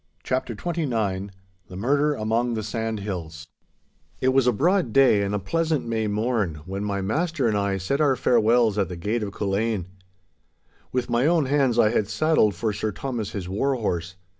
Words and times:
*CHAPTER 0.23 0.55
XXIX* 0.55 1.29
*THE 1.67 1.75
MURDER 1.75 2.15
AMONG 2.15 2.55
THE 2.55 2.63
SANDHILLS* 2.63 3.45
It 4.19 4.29
was 4.29 4.49
broad 4.49 4.93
day 4.93 5.21
and 5.21 5.35
a 5.35 5.37
pleasant 5.37 5.85
May 5.87 6.07
morn, 6.07 6.61
when 6.65 6.83
my 6.83 7.01
master 7.01 7.47
and 7.47 7.55
I 7.55 7.77
said 7.77 8.01
our 8.01 8.15
farewells 8.15 8.79
at 8.79 8.89
the 8.89 8.95
gate 8.95 9.21
of 9.21 9.29
Culzean. 9.31 9.85
With 10.91 11.11
my 11.11 11.27
own 11.27 11.45
hands 11.45 11.77
I 11.77 11.91
had 11.91 12.07
saddled 12.07 12.55
for 12.55 12.73
Sir 12.73 12.91
Thomas 12.91 13.33
his 13.33 13.47
warhorse. 13.47 14.15